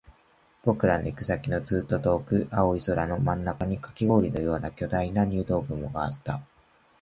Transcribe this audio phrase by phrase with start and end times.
[0.63, 6.41] 僕らの行く先のずっと遠く、青い空の真ん中にカキ氷のような巨大な入道雲があった